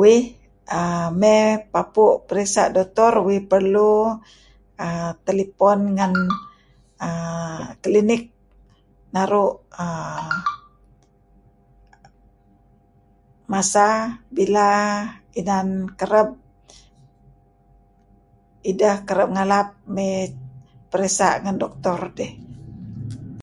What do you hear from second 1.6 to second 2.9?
papu' peresa'